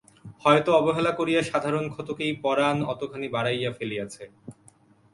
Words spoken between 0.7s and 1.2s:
অবহেলা